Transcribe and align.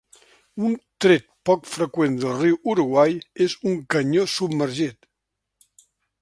Un 0.67 0.71
tret 1.03 1.27
poc 1.49 1.69
freqüent 1.73 2.15
del 2.23 2.33
riu 2.39 2.57
Uruguai 2.73 3.13
és 3.47 3.57
un 3.73 3.77
canyó 3.97 4.25
submergit. 4.39 5.09